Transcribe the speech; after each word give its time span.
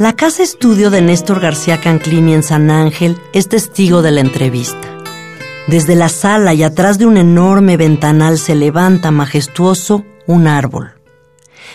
La 0.00 0.16
casa 0.16 0.42
estudio 0.42 0.88
de 0.88 1.02
Néstor 1.02 1.40
García 1.40 1.78
Canclini 1.78 2.32
en 2.32 2.42
San 2.42 2.70
Ángel 2.70 3.18
es 3.34 3.50
testigo 3.50 4.00
de 4.00 4.10
la 4.10 4.22
entrevista. 4.22 4.96
Desde 5.68 5.94
la 5.94 6.08
sala 6.08 6.54
y 6.54 6.62
atrás 6.62 6.98
de 6.98 7.04
un 7.04 7.18
enorme 7.18 7.76
ventanal 7.76 8.38
se 8.38 8.54
levanta 8.54 9.10
majestuoso 9.10 10.06
un 10.26 10.46
árbol. 10.46 10.92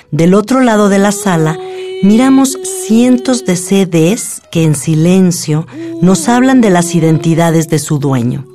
Del 0.09 0.33
otro 0.33 0.61
lado 0.61 0.89
de 0.89 0.97
la 0.97 1.11
sala 1.11 1.55
miramos 2.01 2.57
cientos 2.87 3.45
de 3.45 3.55
CDs 3.55 4.41
que 4.51 4.63
en 4.63 4.73
silencio 4.73 5.67
nos 6.01 6.27
hablan 6.27 6.61
de 6.61 6.71
las 6.71 6.95
identidades 6.95 7.69
de 7.69 7.77
su 7.77 7.99
dueño. 7.99 8.47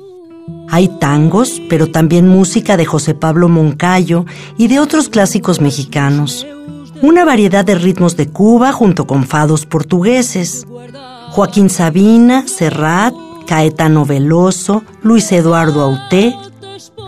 Hay 0.67 0.89
tangos, 0.99 1.61
pero 1.69 1.87
también 1.89 2.27
música 2.27 2.75
de 2.75 2.85
José 2.85 3.13
Pablo 3.13 3.47
Moncayo 3.47 4.25
y 4.57 4.67
de 4.67 4.81
otros 4.81 5.07
clásicos 5.07 5.61
mexicanos 5.61 6.45
una 7.01 7.25
variedad 7.25 7.65
de 7.65 7.75
ritmos 7.75 8.15
de 8.15 8.27
Cuba 8.27 8.71
junto 8.71 9.07
con 9.07 9.25
fados 9.25 9.65
portugueses. 9.65 10.67
Joaquín 11.31 11.69
Sabina, 11.69 12.47
Serrat, 12.47 13.13
Caetano 13.47 14.05
Veloso, 14.05 14.83
Luis 15.01 15.31
Eduardo 15.31 15.81
Auté. 15.81 16.35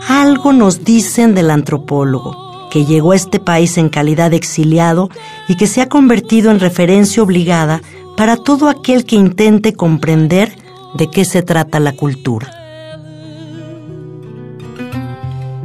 Algo 0.08 0.52
nos 0.52 0.84
dicen 0.84 1.34
del 1.34 1.50
antropólogo, 1.50 2.68
que 2.70 2.84
llegó 2.84 3.12
a 3.12 3.16
este 3.16 3.38
país 3.40 3.78
en 3.78 3.88
calidad 3.88 4.30
de 4.30 4.36
exiliado 4.36 5.10
y 5.48 5.56
que 5.56 5.66
se 5.66 5.80
ha 5.80 5.88
convertido 5.88 6.50
en 6.50 6.60
referencia 6.60 7.22
obligada 7.22 7.80
para 8.16 8.36
todo 8.36 8.68
aquel 8.68 9.04
que 9.04 9.16
intente 9.16 9.74
comprender 9.74 10.56
de 10.94 11.10
qué 11.10 11.24
se 11.24 11.42
trata 11.42 11.80
la 11.80 11.92
cultura. 11.92 12.50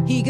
Y 0.08 0.24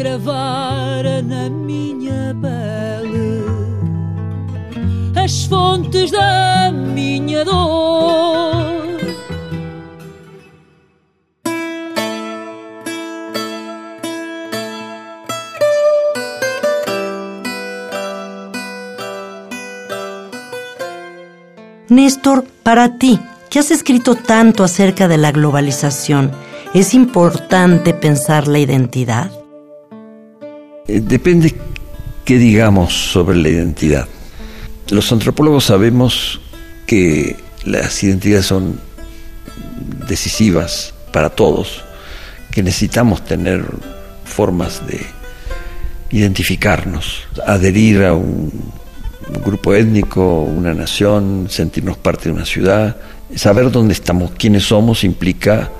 as 5.30 5.44
fontes 5.46 6.10
da 6.10 6.72
minha 6.72 7.44
dor. 7.44 8.66
Néstor, 21.88 22.44
para 22.64 22.98
ti, 22.98 23.20
que 23.50 23.60
has 23.60 23.70
escrito 23.70 24.16
tanto 24.16 24.64
acerca 24.64 25.06
de 25.06 25.16
la 25.16 25.30
globalización, 25.30 26.32
¿es 26.74 26.92
importante 26.92 27.94
pensar 27.94 28.48
la 28.48 28.58
identidad? 28.58 29.30
Eh, 30.88 31.00
depende 31.00 31.54
qué 32.24 32.36
digamos 32.36 32.92
sobre 33.12 33.36
la 33.36 33.48
identidad. 33.48 34.08
Los 34.90 35.12
antropólogos 35.12 35.66
sabemos 35.66 36.40
que 36.84 37.36
las 37.64 38.02
identidades 38.02 38.46
son 38.46 38.80
decisivas 40.08 40.94
para 41.12 41.30
todos, 41.30 41.84
que 42.50 42.64
necesitamos 42.64 43.24
tener 43.24 43.64
formas 44.24 44.84
de 44.88 45.00
identificarnos, 46.10 47.22
adherir 47.46 48.02
a 48.02 48.14
un, 48.14 48.50
grupo 49.44 49.74
étnico, 49.74 50.42
una 50.42 50.74
nación, 50.74 51.46
sentirnos 51.48 51.96
parte 51.96 52.24
de 52.24 52.34
una 52.34 52.44
ciudad, 52.44 52.96
saber 53.36 53.70
dónde 53.70 53.92
estamos, 53.94 54.32
quiénes 54.32 54.64
somos, 54.64 55.04
implica 55.04 55.70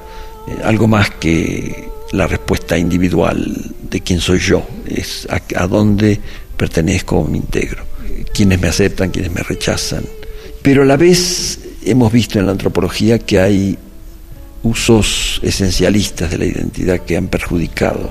eh, 0.46 0.60
algo 0.62 0.86
más 0.86 1.10
que 1.10 1.90
la 2.12 2.28
respuesta 2.28 2.78
individual 2.78 3.72
de 3.90 4.00
quién 4.02 4.20
soy 4.20 4.38
yo, 4.38 4.64
es 4.86 5.26
a, 5.28 5.42
a 5.60 5.66
dónde 5.66 6.20
pertenezco 6.56 7.16
o 7.16 7.26
me 7.26 7.38
integro 7.38 7.90
quienes 8.40 8.58
me 8.58 8.68
aceptan, 8.68 9.10
quienes 9.10 9.32
me 9.32 9.42
rechazan. 9.42 10.02
Pero 10.62 10.80
a 10.80 10.86
la 10.86 10.96
vez 10.96 11.58
hemos 11.84 12.10
visto 12.10 12.38
en 12.38 12.46
la 12.46 12.52
antropología 12.52 13.18
que 13.18 13.38
hay 13.38 13.76
usos 14.62 15.40
esencialistas 15.42 16.30
de 16.30 16.38
la 16.38 16.46
identidad 16.46 17.00
que 17.00 17.18
han 17.18 17.28
perjudicado 17.28 18.08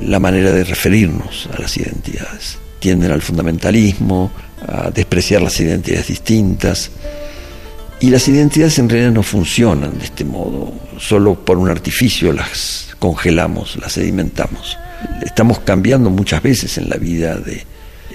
la 0.00 0.20
manera 0.20 0.52
de 0.52 0.62
referirnos 0.62 1.48
a 1.52 1.60
las 1.60 1.76
identidades. 1.76 2.58
Tienden 2.78 3.10
al 3.10 3.22
fundamentalismo, 3.22 4.30
a 4.68 4.92
despreciar 4.92 5.42
las 5.42 5.58
identidades 5.58 6.06
distintas. 6.06 6.92
Y 7.98 8.10
las 8.10 8.28
identidades 8.28 8.78
en 8.78 8.88
realidad 8.88 9.10
no 9.10 9.24
funcionan 9.24 9.98
de 9.98 10.04
este 10.04 10.24
modo, 10.24 10.72
solo 11.00 11.44
por 11.44 11.58
un 11.58 11.68
artificio 11.68 12.32
las 12.32 12.94
congelamos, 13.00 13.74
las 13.80 13.94
sedimentamos. 13.94 14.78
Estamos 15.24 15.58
cambiando 15.58 16.08
muchas 16.08 16.40
veces 16.40 16.78
en 16.78 16.88
la 16.88 16.98
vida 16.98 17.34
de 17.34 17.66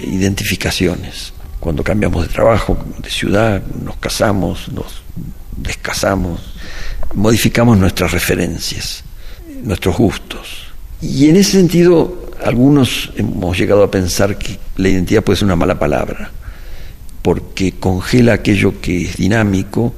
identificaciones 0.01 1.33
cuando 1.59 1.84
cambiamos 1.84 2.28
de 2.28 2.34
trabajo, 2.34 2.78
de 3.00 3.09
ciudad, 3.09 3.62
nos 3.84 3.97
casamos, 3.97 4.69
nos 4.72 5.01
descasamos, 5.56 6.40
modificamos 7.13 7.78
nuestras 7.78 8.12
referencias, 8.12 9.03
nuestros 9.63 9.97
gustos. 9.97 10.68
Y 11.01 11.29
en 11.29 11.35
ese 11.35 11.51
sentido, 11.51 12.31
algunos 12.44 13.12
hemos 13.16 13.57
llegado 13.57 13.84
a 13.84 13.91
pensar 13.91 14.38
que 14.38 14.59
la 14.78 14.90
identidad 14.90 15.23
puede 15.23 15.38
ser 15.38 15.45
una 15.45 15.56
mala 15.56 15.79
palabra, 15.79 16.31
porque 17.22 17.74
congela 17.74 18.34
aquello 18.34 18.79
que 18.79 19.03
es 19.03 19.18
dinámico 19.18 19.94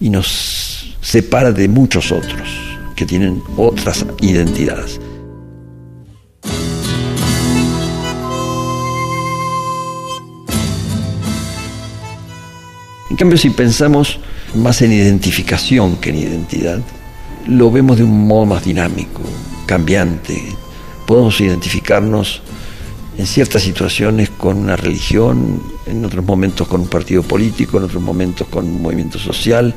y 0.00 0.10
nos 0.10 0.96
separa 1.00 1.52
de 1.52 1.68
muchos 1.68 2.12
otros 2.12 2.48
que 2.94 3.06
tienen 3.06 3.42
otras 3.56 4.04
identidades. 4.20 5.00
Cambio, 13.20 13.36
si 13.36 13.50
pensamos 13.50 14.18
más 14.54 14.80
en 14.80 14.94
identificación 14.94 15.96
que 15.96 16.08
en 16.08 16.16
identidad, 16.16 16.80
lo 17.46 17.70
vemos 17.70 17.98
de 17.98 18.04
un 18.04 18.26
modo 18.26 18.46
más 18.46 18.64
dinámico, 18.64 19.20
cambiante. 19.66 20.42
Podemos 21.06 21.38
identificarnos 21.38 22.40
en 23.18 23.26
ciertas 23.26 23.62
situaciones 23.62 24.30
con 24.30 24.56
una 24.56 24.74
religión, 24.74 25.62
en 25.84 26.02
otros 26.02 26.24
momentos 26.24 26.66
con 26.66 26.80
un 26.80 26.88
partido 26.88 27.22
político, 27.22 27.76
en 27.76 27.84
otros 27.84 28.02
momentos 28.02 28.48
con 28.48 28.64
un 28.64 28.80
movimiento 28.80 29.18
social, 29.18 29.74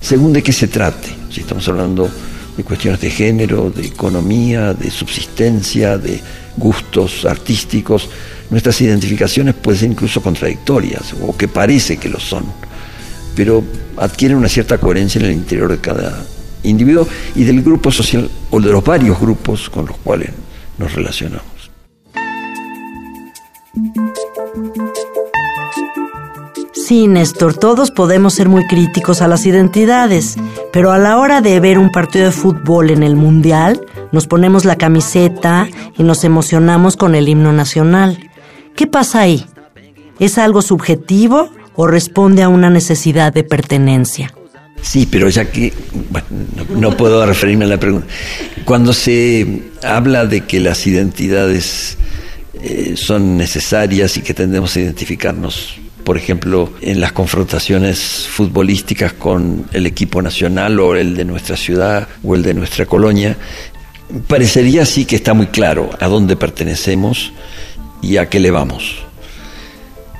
según 0.00 0.32
de 0.32 0.42
qué 0.42 0.52
se 0.52 0.66
trate. 0.66 1.14
Si 1.30 1.42
estamos 1.42 1.68
hablando 1.68 2.10
de 2.56 2.64
cuestiones 2.64 3.00
de 3.00 3.10
género, 3.10 3.70
de 3.70 3.86
economía, 3.86 4.74
de 4.74 4.90
subsistencia, 4.90 5.96
de 5.96 6.20
gustos 6.56 7.24
artísticos, 7.24 8.08
nuestras 8.50 8.80
identificaciones 8.80 9.54
pueden 9.54 9.80
ser 9.80 9.90
incluso 9.90 10.22
contradictorias, 10.22 11.14
o 11.20 11.36
que 11.36 11.48
parece 11.48 11.96
que 11.96 12.08
lo 12.08 12.20
son, 12.20 12.44
pero 13.34 13.62
adquieren 13.96 14.36
una 14.36 14.48
cierta 14.48 14.78
coherencia 14.78 15.18
en 15.20 15.26
el 15.26 15.32
interior 15.32 15.70
de 15.70 15.78
cada 15.78 16.24
individuo 16.62 17.06
y 17.34 17.44
del 17.44 17.62
grupo 17.62 17.90
social, 17.90 18.30
o 18.50 18.60
de 18.60 18.70
los 18.70 18.84
varios 18.84 19.18
grupos 19.20 19.68
con 19.68 19.86
los 19.86 19.96
cuales 19.98 20.30
nos 20.78 20.92
relacionamos. 20.92 21.44
Sí, 26.86 27.06
Néstor, 27.06 27.54
todos 27.54 27.90
podemos 27.90 28.34
ser 28.34 28.50
muy 28.50 28.66
críticos 28.66 29.22
a 29.22 29.28
las 29.28 29.46
identidades, 29.46 30.36
pero 30.70 30.92
a 30.92 30.98
la 30.98 31.16
hora 31.16 31.40
de 31.40 31.58
ver 31.58 31.78
un 31.78 31.90
partido 31.90 32.26
de 32.26 32.30
fútbol 32.30 32.90
en 32.90 33.02
el 33.02 33.16
Mundial, 33.16 33.86
nos 34.14 34.28
ponemos 34.28 34.64
la 34.64 34.76
camiseta 34.76 35.68
y 35.98 36.04
nos 36.04 36.22
emocionamos 36.22 36.96
con 36.96 37.16
el 37.16 37.28
himno 37.28 37.52
nacional. 37.52 38.30
¿Qué 38.76 38.86
pasa 38.86 39.20
ahí? 39.20 39.44
¿Es 40.20 40.38
algo 40.38 40.62
subjetivo 40.62 41.50
o 41.74 41.88
responde 41.88 42.44
a 42.44 42.48
una 42.48 42.70
necesidad 42.70 43.32
de 43.32 43.42
pertenencia? 43.42 44.32
Sí, 44.80 45.08
pero 45.10 45.28
ya 45.28 45.50
que 45.50 45.72
no, 46.70 46.96
puedo 46.96 47.26
referirme 47.26 47.64
a 47.64 47.68
la 47.68 47.80
pregunta. 47.80 48.06
Cuando 48.64 48.92
se 48.92 49.62
habla 49.82 50.26
de 50.26 50.42
que 50.42 50.60
las 50.60 50.86
identidades 50.86 51.96
eh, 52.62 52.94
son 52.96 53.36
necesarias 53.36 54.16
y 54.16 54.20
que 54.20 54.34
tendemos 54.34 54.76
a 54.76 54.80
identificarnos, 54.80 55.76
por 56.04 56.18
ejemplo, 56.18 56.72
en 56.82 57.00
las 57.00 57.12
confrontaciones 57.12 58.28
futbolísticas 58.28 59.14
con 59.14 59.66
el 59.72 59.86
equipo 59.86 60.20
nacional 60.20 60.78
o 60.78 60.94
el 60.94 61.16
de 61.16 61.24
nuestra 61.24 61.56
ciudad 61.56 62.06
o 62.22 62.34
el 62.34 62.42
de 62.42 62.52
nuestra 62.52 62.84
colonia, 62.84 63.38
Parecería 64.26 64.82
así 64.82 65.04
que 65.04 65.16
está 65.16 65.34
muy 65.34 65.46
claro 65.46 65.90
a 66.00 66.08
dónde 66.08 66.36
pertenecemos 66.36 67.32
y 68.02 68.18
a 68.18 68.28
qué 68.28 68.38
le 68.38 68.50
vamos. 68.50 69.04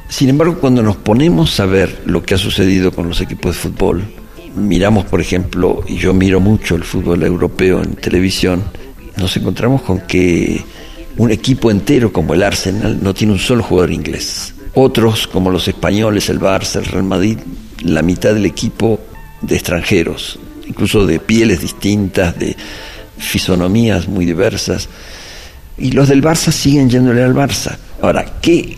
Sin 0.09 0.29
embargo, 0.29 0.59
cuando 0.61 0.83
nos 0.83 0.97
ponemos 0.97 1.59
a 1.61 1.67
ver 1.67 2.03
lo 2.07 2.23
que 2.23 2.35
ha 2.35 2.39
sucedido 2.39 2.93
con 2.93 3.09
los 3.09 3.21
equipos 3.21 3.55
de 3.55 3.61
fútbol, 3.61 4.05
miramos, 4.55 5.05
por 5.07 5.21
ejemplo, 5.21 5.83
y 5.87 5.97
yo 5.97 6.15
miro 6.15 6.41
mucho 6.41 6.77
el 6.77 6.85
fútbol 6.85 7.23
europeo 7.23 7.83
en 7.83 7.97
televisión, 7.97 8.63
nos 9.17 9.37
encontramos 9.37 9.83
con 9.83 10.01
que 10.03 10.63
un 11.17 11.31
equipo 11.31 11.71
entero 11.71 12.13
como 12.13 12.35
el 12.35 12.43
Arsenal 12.43 13.03
no 13.03 13.15
tiene 13.15 13.33
un 13.33 13.39
solo 13.39 13.63
jugador 13.63 13.93
inglés. 13.93 14.55
Otros, 14.75 15.27
como 15.27 15.51
los 15.51 15.69
españoles, 15.69 16.29
el 16.29 16.41
Barça, 16.41 16.77
el 16.77 16.87
Real 16.87 17.05
Madrid, 17.05 17.39
la 17.83 18.03
mitad 18.03 18.35
del 18.35 18.47
equipo 18.47 18.99
de 19.41 19.55
extranjeros, 19.55 20.39
incluso 20.67 21.07
de 21.07 21.21
pieles 21.21 21.61
distintas, 21.61 22.37
de 22.39 22.57
fisonomías 23.29 24.09
muy 24.09 24.25
diversas. 24.25 24.89
Y 25.77 25.91
los 25.93 26.09
del 26.09 26.23
Barça 26.23 26.53
siguen 26.53 26.89
yéndole 26.89 27.23
al 27.23 27.35
Barça. 27.35 27.77
Ahora, 28.01 28.25
¿qué 28.41 28.77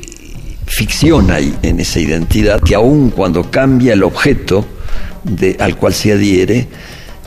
ficción 0.66 1.30
hay 1.30 1.54
en 1.62 1.80
esa 1.80 2.00
identidad 2.00 2.60
que 2.60 2.74
aun 2.74 3.10
cuando 3.10 3.50
cambia 3.50 3.92
el 3.92 4.02
objeto 4.02 4.66
al 5.58 5.76
cual 5.76 5.92
se 5.92 6.12
adhiere, 6.12 6.68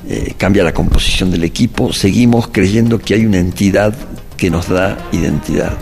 eh, 0.08 0.34
cambia 0.38 0.64
la 0.64 0.74
composición 0.74 1.32
del 1.32 1.44
equipo, 1.44 1.92
seguimos 1.94 2.48
creyendo 2.48 3.00
que 3.00 3.14
hay 3.16 3.26
una 3.26 3.38
entidad 3.38 3.94
que 4.38 4.50
nos 4.50 4.70
da 4.70 4.98
identidad. 5.12 5.78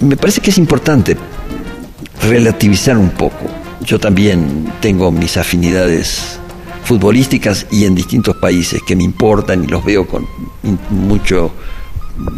Me 0.00 0.16
parece 0.16 0.40
que 0.40 0.50
es 0.50 0.58
importante 0.58 1.16
relativizar 2.28 2.98
un 2.98 3.10
poco. 3.10 3.46
Yo 3.84 3.98
también 3.98 4.72
tengo 4.80 5.10
mis 5.12 5.36
afinidades 5.36 6.38
futbolísticas 6.84 7.66
y 7.70 7.84
en 7.84 7.94
distintos 7.94 8.36
países 8.36 8.82
que 8.82 8.96
me 8.96 9.04
importan 9.04 9.64
y 9.64 9.66
los 9.66 9.84
veo 9.84 10.06
con 10.06 10.26
mucho 10.90 11.52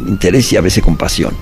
interés 0.06 0.52
y 0.52 0.56
a 0.56 0.60
veces 0.60 0.82
con 0.82 0.96
pasión. 0.96 1.34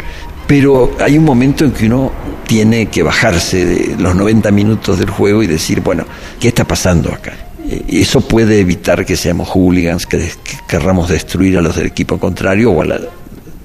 Pero 0.47 0.97
hay 0.99 1.17
un 1.17 1.25
momento 1.25 1.64
en 1.64 1.73
que 1.73 1.87
uno 1.87 2.11
tiene 2.47 2.87
que 2.87 3.02
bajarse 3.02 3.64
de 3.64 3.97
los 3.97 4.17
90 4.17 4.50
minutos 4.50 4.99
del 4.99 5.11
juego 5.11 5.43
y 5.43 5.47
decir, 5.47 5.81
bueno, 5.81 6.05
¿qué 6.41 6.49
está 6.49 6.67
pasando 6.67 7.12
acá? 7.12 7.32
Eh, 7.69 7.85
eso 7.88 8.20
puede 8.20 8.58
evitar 8.58 9.06
que 9.06 9.17
seamos 9.17 9.49
hooligans, 9.49 10.06
que, 10.06 10.19
que 10.19 10.58
querramos 10.67 11.08
destruir 11.08 11.58
a 11.58 11.61
los 11.61 11.76
del 11.76 11.87
equipo 11.87 12.19
contrario 12.19 12.73
o 12.73 12.82
a 12.82 12.85
la 12.85 13.00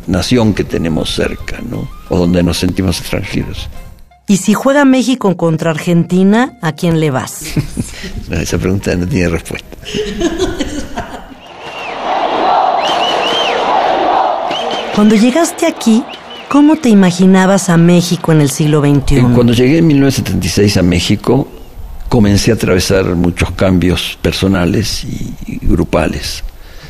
nación 0.07 0.53
que 0.53 0.63
tenemos 0.63 1.15
cerca, 1.15 1.59
¿no? 1.67 1.89
O 2.09 2.19
donde 2.19 2.43
nos 2.43 2.57
sentimos 2.59 2.99
extranjeros. 2.99 3.67
Y 4.27 4.37
si 4.37 4.53
juega 4.53 4.85
México 4.85 5.37
contra 5.37 5.71
Argentina, 5.71 6.57
¿a 6.61 6.71
quién 6.73 6.99
le 6.99 7.11
vas? 7.11 7.43
esa 8.31 8.57
pregunta 8.57 8.95
no 8.95 9.07
tiene 9.07 9.29
respuesta. 9.29 9.77
Cuando 14.95 15.15
llegaste 15.15 15.67
aquí, 15.67 16.03
¿cómo 16.49 16.77
te 16.77 16.89
imaginabas 16.89 17.69
a 17.69 17.77
México 17.77 18.31
en 18.31 18.41
el 18.41 18.49
siglo 18.49 18.81
XXI? 18.81 19.21
Cuando 19.35 19.53
llegué 19.53 19.79
en 19.79 19.87
1976 19.87 20.77
a 20.77 20.81
México, 20.81 21.47
comencé 22.09 22.51
a 22.51 22.55
atravesar 22.55 23.13
muchos 23.15 23.51
cambios 23.51 24.17
personales 24.21 25.03
y 25.03 25.59
grupales 25.67 26.43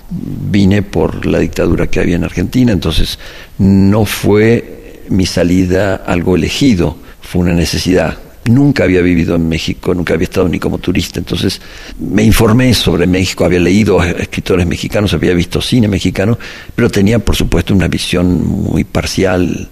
vine 0.09 0.81
por 0.81 1.25
la 1.25 1.39
dictadura 1.39 1.87
que 1.87 1.99
había 1.99 2.15
en 2.15 2.23
Argentina, 2.23 2.71
entonces 2.71 3.19
no 3.57 4.05
fue 4.05 5.03
mi 5.09 5.25
salida 5.25 5.95
algo 5.95 6.35
elegido, 6.35 6.97
fue 7.25 7.41
una 7.41 7.53
necesidad. 7.53 8.17
Nunca 8.45 8.83
había 8.83 9.01
vivido 9.01 9.35
en 9.35 9.49
México, 9.49 9.95
nunca 9.95 10.13
había 10.13 10.25
estado 10.25 10.47
ni 10.47 10.59
como 10.59 10.77
turista, 10.77 11.19
entonces 11.19 11.59
me 11.99 12.23
informé 12.23 12.73
sobre 12.75 13.07
México, 13.07 13.43
había 13.43 13.59
leído 13.59 13.99
a 13.99 14.09
escritores 14.11 14.67
mexicanos, 14.67 15.13
había 15.13 15.33
visto 15.33 15.61
cine 15.61 15.87
mexicano, 15.87 16.37
pero 16.75 16.89
tenía 16.91 17.17
por 17.17 17.35
supuesto 17.35 17.73
una 17.73 17.87
visión 17.87 18.45
muy 18.45 18.83
parcial 18.83 19.67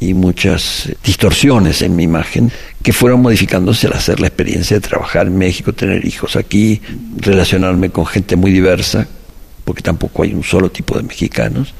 y 0.00 0.14
muchas 0.14 0.88
distorsiones 1.04 1.82
en 1.82 1.96
mi 1.96 2.04
imagen 2.04 2.50
que 2.82 2.92
fueron 2.92 3.22
modificándose 3.22 3.88
al 3.88 3.94
hacer 3.94 4.20
la 4.20 4.28
experiencia 4.28 4.76
de 4.76 4.80
trabajar 4.80 5.26
en 5.26 5.36
México, 5.36 5.72
tener 5.72 6.04
hijos 6.06 6.36
aquí, 6.36 6.80
relacionarme 7.16 7.90
con 7.90 8.06
gente 8.06 8.36
muy 8.36 8.52
diversa, 8.52 9.06
porque 9.64 9.82
tampoco 9.82 10.22
hay 10.22 10.32
un 10.32 10.44
solo 10.44 10.70
tipo 10.70 10.96
de 10.96 11.02
mexicanos, 11.02 11.74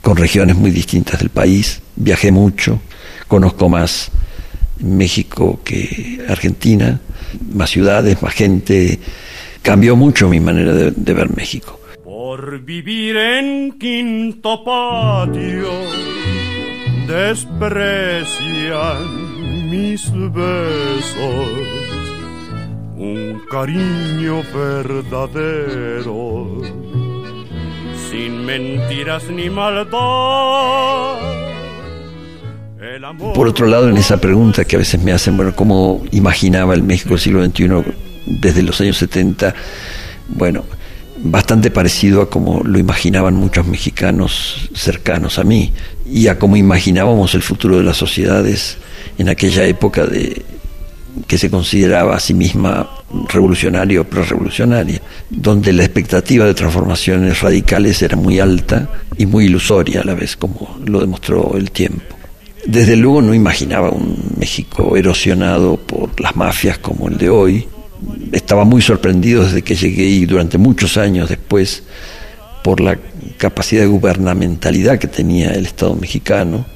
con 0.00 0.16
regiones 0.16 0.56
muy 0.56 0.70
distintas 0.70 1.18
del 1.20 1.30
país. 1.30 1.80
Viajé 1.96 2.30
mucho, 2.32 2.80
conozco 3.26 3.68
más 3.68 4.10
México 4.80 5.60
que 5.64 6.24
Argentina, 6.28 7.00
más 7.52 7.70
ciudades, 7.70 8.22
más 8.22 8.34
gente. 8.34 8.98
Cambió 9.62 9.96
mucho 9.96 10.28
mi 10.28 10.40
manera 10.40 10.72
de, 10.72 10.92
de 10.92 11.14
ver 11.14 11.34
México. 11.36 11.80
Por 12.04 12.60
vivir 12.60 13.16
en 13.16 13.72
quinto 13.72 14.64
patio, 14.64 15.68
desprecian 17.06 17.70
mis 19.70 20.10
besos 20.12 21.48
un 22.98 23.40
cariño 23.48 24.42
verdadero 24.52 26.60
sin 28.10 28.44
mentiras 28.44 29.30
ni 29.30 29.48
maldad. 29.48 31.47
Por 33.34 33.46
otro 33.46 33.66
lado, 33.66 33.88
en 33.88 33.96
esa 33.96 34.20
pregunta 34.20 34.64
que 34.64 34.76
a 34.76 34.78
veces 34.78 35.02
me 35.02 35.12
hacen, 35.12 35.36
bueno, 35.36 35.54
¿cómo 35.54 36.02
imaginaba 36.10 36.74
el 36.74 36.82
México 36.82 37.10
del 37.10 37.20
siglo 37.20 37.44
XXI 37.44 37.68
desde 38.26 38.62
los 38.62 38.80
años 38.80 38.96
70? 38.96 39.54
Bueno, 40.28 40.64
bastante 41.22 41.70
parecido 41.70 42.22
a 42.22 42.30
como 42.30 42.62
lo 42.64 42.78
imaginaban 42.78 43.34
muchos 43.34 43.66
mexicanos 43.66 44.68
cercanos 44.74 45.38
a 45.38 45.44
mí 45.44 45.72
y 46.06 46.28
a 46.28 46.38
cómo 46.38 46.56
imaginábamos 46.56 47.34
el 47.34 47.42
futuro 47.42 47.76
de 47.76 47.84
las 47.84 47.96
sociedades 47.96 48.78
en 49.18 49.28
aquella 49.28 49.64
época 49.64 50.06
de 50.06 50.42
que 51.26 51.38
se 51.38 51.50
consideraba 51.50 52.16
a 52.16 52.20
sí 52.20 52.34
misma 52.34 52.88
revolucionaria 53.28 54.00
o 54.00 54.04
pre-revolucionaria, 54.04 55.00
donde 55.30 55.72
la 55.72 55.84
expectativa 55.84 56.44
de 56.44 56.54
transformaciones 56.54 57.40
radicales 57.40 58.02
era 58.02 58.16
muy 58.16 58.38
alta 58.38 58.88
y 59.16 59.26
muy 59.26 59.46
ilusoria 59.46 60.02
a 60.02 60.04
la 60.04 60.14
vez, 60.14 60.36
como 60.36 60.78
lo 60.84 61.00
demostró 61.00 61.56
el 61.56 61.70
tiempo. 61.70 62.17
Desde 62.68 62.96
luego 62.96 63.22
no 63.22 63.32
imaginaba 63.32 63.88
un 63.88 64.34
México 64.38 64.94
erosionado 64.94 65.78
por 65.78 66.20
las 66.20 66.36
mafias 66.36 66.76
como 66.76 67.08
el 67.08 67.16
de 67.16 67.30
hoy. 67.30 67.66
Estaba 68.30 68.64
muy 68.64 68.82
sorprendido 68.82 69.42
desde 69.42 69.62
que 69.62 69.74
llegué 69.74 70.04
y 70.04 70.26
durante 70.26 70.58
muchos 70.58 70.98
años 70.98 71.30
después 71.30 71.82
por 72.62 72.80
la 72.80 72.98
capacidad 73.38 73.80
de 73.80 73.88
gubernamentalidad 73.88 74.98
que 74.98 75.06
tenía 75.06 75.52
el 75.52 75.64
Estado 75.64 75.94
mexicano 75.94 76.66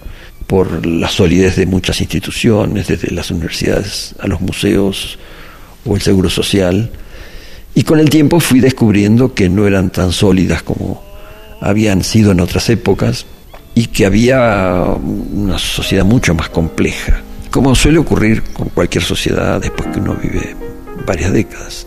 por 0.46 0.86
la 0.86 1.10
solidez 1.10 1.56
de 1.56 1.66
muchas 1.66 2.00
instituciones, 2.00 2.86
desde 2.86 3.10
las 3.10 3.30
universidades 3.30 4.14
a 4.18 4.26
los 4.28 4.40
museos 4.40 5.18
o 5.84 5.94
el 5.94 6.00
seguro 6.00 6.30
social. 6.30 6.90
Y 7.74 7.82
con 7.82 8.00
el 8.00 8.08
tiempo 8.08 8.40
fui 8.40 8.60
descubriendo 8.60 9.34
que 9.34 9.50
no 9.50 9.66
eran 9.66 9.90
tan 9.90 10.12
sólidas 10.12 10.62
como 10.62 11.04
habían 11.60 12.02
sido 12.02 12.32
en 12.32 12.40
otras 12.40 12.70
épocas 12.70 13.26
y 13.74 13.86
que 13.86 14.06
había 14.06 14.84
una 14.84 15.58
sociedad 15.58 16.04
mucho 16.04 16.34
más 16.34 16.48
compleja, 16.48 17.22
como 17.50 17.74
suele 17.74 17.98
ocurrir 17.98 18.42
con 18.52 18.68
cualquier 18.68 19.04
sociedad 19.04 19.60
después 19.60 19.88
que 19.90 20.00
uno 20.00 20.14
vive 20.14 20.54
varias 21.06 21.32
décadas. 21.32 21.86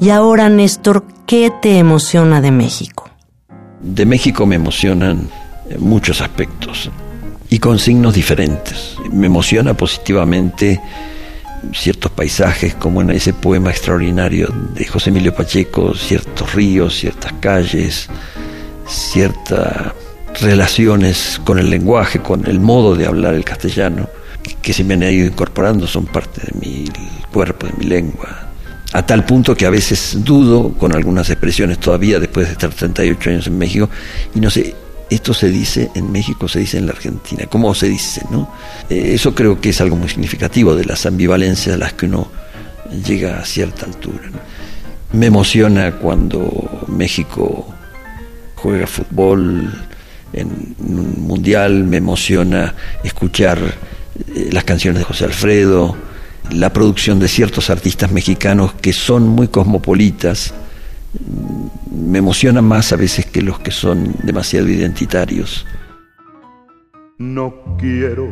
Y 0.00 0.10
ahora, 0.10 0.48
Néstor, 0.48 1.04
¿qué 1.26 1.50
te 1.60 1.78
emociona 1.78 2.40
de 2.40 2.52
México? 2.52 3.10
De 3.80 4.06
México 4.06 4.46
me 4.46 4.56
emocionan 4.56 5.28
muchos 5.78 6.20
aspectos 6.20 6.90
y 7.50 7.58
con 7.58 7.78
signos 7.78 8.14
diferentes. 8.14 8.96
Me 9.10 9.26
emociona 9.26 9.74
positivamente 9.74 10.80
ciertos 11.72 12.10
paisajes, 12.12 12.74
como 12.74 13.02
en 13.02 13.10
ese 13.10 13.32
poema 13.32 13.70
extraordinario 13.70 14.48
de 14.74 14.84
José 14.86 15.10
Emilio 15.10 15.34
Pacheco, 15.34 15.94
ciertos 15.94 16.54
ríos, 16.54 16.94
ciertas 16.98 17.32
calles, 17.40 18.08
ciertas 18.86 19.92
relaciones 20.40 21.40
con 21.44 21.58
el 21.58 21.70
lenguaje, 21.70 22.20
con 22.20 22.46
el 22.46 22.60
modo 22.60 22.94
de 22.94 23.06
hablar 23.06 23.34
el 23.34 23.44
castellano, 23.44 24.08
que 24.62 24.72
se 24.72 24.84
me 24.84 24.94
han 24.94 25.02
ido 25.02 25.26
incorporando, 25.26 25.86
son 25.86 26.06
parte 26.06 26.40
de 26.40 26.58
mi 26.60 26.84
cuerpo, 27.32 27.66
de 27.66 27.72
mi 27.78 27.84
lengua, 27.84 28.48
a 28.92 29.04
tal 29.04 29.24
punto 29.24 29.54
que 29.54 29.66
a 29.66 29.70
veces 29.70 30.18
dudo 30.24 30.72
con 30.72 30.94
algunas 30.94 31.28
expresiones 31.30 31.78
todavía 31.78 32.18
después 32.18 32.46
de 32.46 32.52
estar 32.52 32.70
38 32.70 33.30
años 33.30 33.46
en 33.46 33.58
México 33.58 33.90
y 34.34 34.40
no 34.40 34.50
sé, 34.50 34.74
esto 35.10 35.32
se 35.32 35.48
dice 35.48 35.90
en 35.94 36.12
México, 36.12 36.48
se 36.48 36.60
dice 36.60 36.78
en 36.78 36.86
la 36.86 36.92
Argentina, 36.92 37.46
¿cómo 37.46 37.74
se 37.74 37.88
dice? 37.88 38.22
no? 38.30 38.52
Eh, 38.90 39.12
eso 39.14 39.34
creo 39.34 39.60
que 39.60 39.70
es 39.70 39.80
algo 39.80 39.96
muy 39.96 40.08
significativo 40.08 40.74
de 40.74 40.84
las 40.84 41.06
ambivalencias 41.06 41.74
a 41.74 41.78
las 41.78 41.94
que 41.94 42.06
uno 42.06 42.28
llega 43.06 43.38
a 43.38 43.44
cierta 43.44 43.86
altura. 43.86 44.30
Me 45.12 45.26
emociona 45.26 45.92
cuando 45.92 46.84
México 46.88 47.66
juega 48.56 48.86
fútbol 48.86 49.72
en 50.32 50.76
un 50.78 51.22
mundial, 51.26 51.84
me 51.84 51.96
emociona 51.96 52.74
escuchar 53.02 53.58
eh, 54.34 54.50
las 54.52 54.64
canciones 54.64 54.98
de 54.98 55.04
José 55.04 55.24
Alfredo, 55.24 55.96
la 56.50 56.72
producción 56.72 57.18
de 57.18 57.28
ciertos 57.28 57.70
artistas 57.70 58.10
mexicanos 58.10 58.74
que 58.74 58.92
son 58.92 59.28
muy 59.28 59.48
cosmopolitas 59.48 60.54
me 61.90 62.18
emociona 62.18 62.62
más 62.62 62.92
a 62.92 62.96
veces 62.96 63.26
que 63.26 63.42
los 63.42 63.58
que 63.60 63.70
son 63.70 64.14
demasiado 64.22 64.68
identitarios. 64.68 65.66
No 67.18 67.54
quiero 67.78 68.28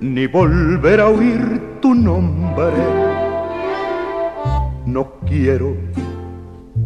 ni 0.00 0.26
volver 0.26 1.00
a 1.00 1.08
oír 1.08 1.60
tu 1.80 1.94
nombre. 1.94 2.72
No 4.86 5.14
quiero 5.26 5.76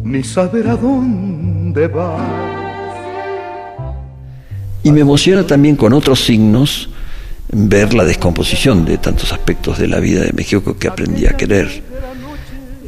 ni 0.03 0.23
saber 0.23 0.67
a 0.67 0.75
dónde 0.75 1.87
vas. 1.87 2.21
Y 4.83 4.91
me 4.91 5.01
emociona 5.01 5.45
también 5.45 5.75
con 5.75 5.93
otros 5.93 6.23
signos 6.25 6.89
ver 7.51 7.93
la 7.93 8.05
descomposición 8.05 8.85
de 8.85 8.97
tantos 8.97 9.33
aspectos 9.33 9.77
de 9.79 9.87
la 9.87 9.99
vida 9.99 10.21
de 10.21 10.33
México 10.33 10.77
que 10.77 10.87
aprendí 10.87 11.25
a 11.25 11.35
querer. 11.35 11.83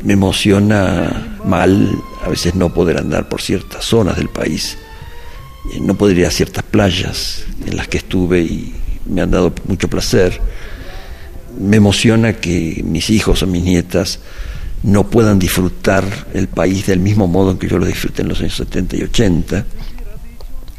Me 0.03 0.13
emociona 0.13 1.37
mal 1.45 1.89
a 2.23 2.29
veces 2.29 2.55
no 2.55 2.73
poder 2.73 2.97
andar 2.97 3.29
por 3.29 3.41
ciertas 3.41 3.85
zonas 3.85 4.17
del 4.17 4.29
país, 4.29 4.77
eh, 5.73 5.79
no 5.79 5.95
poder 5.95 6.17
ir 6.19 6.25
a 6.25 6.31
ciertas 6.31 6.63
playas 6.63 7.45
en 7.65 7.75
las 7.75 7.87
que 7.87 7.97
estuve 7.97 8.41
y 8.41 8.73
me 9.05 9.21
han 9.21 9.31
dado 9.31 9.53
mucho 9.67 9.87
placer. 9.87 10.39
Me 11.59 11.77
emociona 11.77 12.33
que 12.33 12.81
mis 12.85 13.09
hijos 13.09 13.43
o 13.43 13.47
mis 13.47 13.63
nietas 13.63 14.19
no 14.83 15.09
puedan 15.09 15.37
disfrutar 15.37 16.03
el 16.33 16.47
país 16.47 16.87
del 16.87 16.99
mismo 16.99 17.27
modo 17.27 17.51
en 17.51 17.57
que 17.57 17.67
yo 17.67 17.77
lo 17.77 17.85
disfruté 17.85 18.21
en 18.23 18.29
los 18.29 18.39
años 18.39 18.55
70 18.55 18.97
y 18.97 19.03
80, 19.03 19.65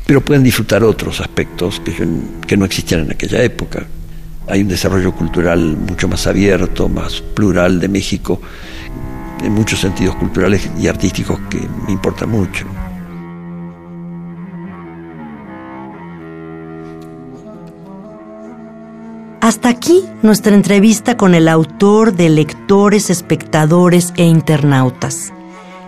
pero 0.06 0.20
pueden 0.20 0.42
disfrutar 0.42 0.82
otros 0.82 1.20
aspectos 1.20 1.80
que, 1.80 1.94
que 2.46 2.56
no 2.56 2.64
existían 2.64 3.02
en 3.02 3.12
aquella 3.12 3.42
época. 3.42 3.86
Hay 4.48 4.62
un 4.62 4.68
desarrollo 4.68 5.12
cultural 5.12 5.76
mucho 5.76 6.08
más 6.08 6.26
abierto, 6.26 6.88
más 6.88 7.20
plural 7.20 7.78
de 7.78 7.88
México, 7.88 8.40
en 9.42 9.52
muchos 9.52 9.80
sentidos 9.80 10.14
culturales 10.16 10.70
y 10.78 10.86
artísticos 10.86 11.38
que 11.50 11.68
me 11.86 11.92
importan 11.92 12.30
mucho. 12.30 12.66
Hasta 19.40 19.68
aquí 19.68 20.04
nuestra 20.22 20.54
entrevista 20.54 21.16
con 21.16 21.34
el 21.34 21.48
autor 21.48 22.14
de 22.14 22.28
Lectores, 22.28 23.10
Espectadores 23.10 24.14
e 24.16 24.24
Internautas. 24.24 25.32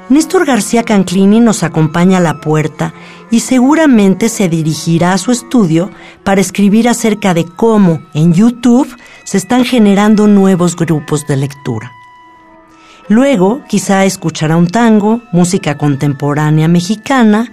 Néstor 0.08 0.44
García 0.44 0.82
Canclini 0.82 1.40
nos 1.40 1.62
acompaña 1.62 2.18
a 2.18 2.20
la 2.20 2.40
puerta 2.40 2.92
y 3.30 3.40
seguramente 3.40 4.28
se 4.28 4.48
dirigirá 4.48 5.12
a 5.12 5.18
su 5.18 5.30
estudio 5.30 5.90
para 6.24 6.40
escribir 6.40 6.88
acerca 6.88 7.32
de 7.32 7.46
cómo 7.46 8.02
en 8.12 8.34
YouTube 8.34 8.94
se 9.24 9.38
están 9.38 9.64
generando 9.64 10.26
nuevos 10.26 10.76
grupos 10.76 11.26
de 11.26 11.36
lectura. 11.36 11.92
Luego 13.08 13.62
quizá 13.68 14.04
escuchará 14.06 14.56
un 14.56 14.68
tango, 14.68 15.20
música 15.30 15.76
contemporánea 15.76 16.68
mexicana 16.68 17.52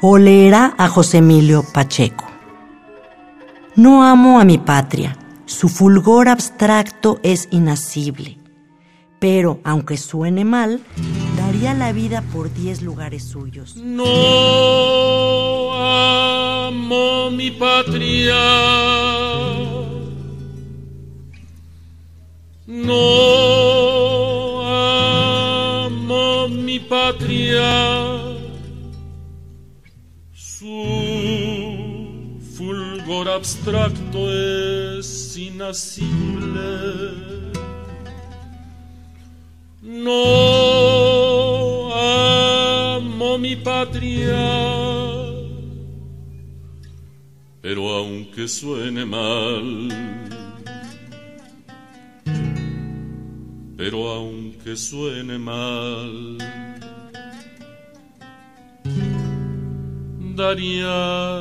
o 0.00 0.16
leerá 0.16 0.74
a 0.78 0.88
José 0.88 1.18
Emilio 1.18 1.64
Pacheco. 1.74 2.24
No 3.74 4.02
amo 4.04 4.40
a 4.40 4.44
mi 4.44 4.56
patria, 4.56 5.18
su 5.44 5.68
fulgor 5.68 6.28
abstracto 6.28 7.20
es 7.22 7.46
inasible, 7.50 8.38
pero 9.18 9.60
aunque 9.64 9.98
suene 9.98 10.46
mal, 10.46 10.80
daría 11.36 11.74
la 11.74 11.92
vida 11.92 12.22
por 12.32 12.50
diez 12.54 12.80
lugares 12.80 13.22
suyos. 13.24 13.76
No 13.76 14.06
amo 15.74 17.30
mi 17.30 17.50
patria. 17.50 18.34
No 22.66 23.65
patria 26.88 28.38
su 30.32 32.26
fulgor 32.56 33.28
abstracto 33.28 34.32
es 34.98 35.36
inasible. 35.36 36.62
No 39.82 41.92
amo 41.94 43.38
mi 43.38 43.56
patria, 43.56 44.48
pero 47.60 47.90
aunque 47.90 48.48
suene 48.48 49.04
mal, 49.04 50.25
pero 53.88 54.08
aunque 54.08 54.74
suene 54.74 55.38
mal, 55.38 56.38
daría 60.34 61.38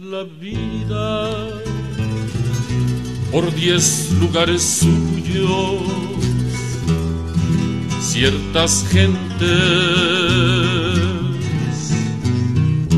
la 0.00 0.24
vida 0.40 1.30
por 3.30 3.54
diez 3.54 4.10
lugares 4.18 4.62
suyos, 4.62 5.82
ciertas 8.00 8.86
gentes, 8.90 9.50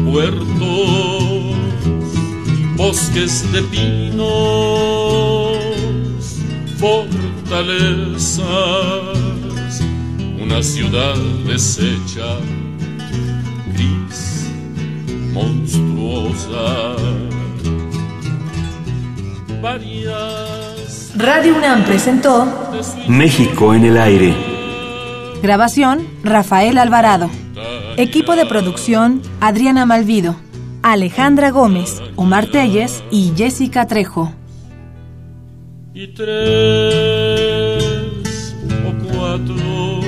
puertos, 0.05 1.57
bosques 2.77 3.53
de 3.53 3.63
pinos, 3.63 5.16
fortalezas, 7.57 8.43
una 10.43 10.63
ciudad 10.63 11.17
deshecha 11.47 12.39
monstruosa. 15.33 16.97
Radio 21.17 21.57
UNAM 21.57 21.85
presentó 21.85 22.47
México 23.09 23.75
en 23.75 23.85
el 23.87 23.97
aire. 23.97 24.35
Grabación 25.43 26.07
Rafael 26.23 26.77
Alvarado. 26.79 27.31
Equipo 27.97 28.37
de 28.37 28.45
producción 28.45 29.23
Adriana 29.41 29.87
Malvido, 29.87 30.37
Alejandra 30.83 31.51
Gómez, 31.51 32.03
Omar 32.17 32.47
Telles 32.47 33.03
y 33.11 33.33
Jessica 33.35 33.87
Trejo. 33.87 34.33
Y 35.99 36.09
tres 36.09 36.29
o 38.85 38.93
cuatro 39.09 40.03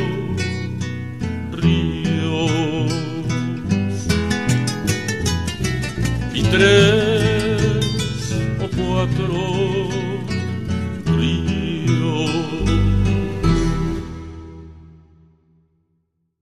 ríos. 1.50 2.92
Y 6.34 6.42
tres 6.42 6.97